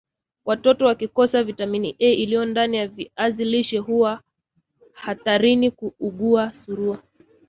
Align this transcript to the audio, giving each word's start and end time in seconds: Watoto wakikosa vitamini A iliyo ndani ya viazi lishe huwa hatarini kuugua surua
Watoto 0.45 0.85
wakikosa 0.85 1.43
vitamini 1.43 1.95
A 1.99 2.03
iliyo 2.13 2.45
ndani 2.45 2.77
ya 2.77 2.87
viazi 2.87 3.45
lishe 3.45 3.77
huwa 3.77 4.21
hatarini 4.93 5.71
kuugua 5.71 6.53
surua 6.53 6.97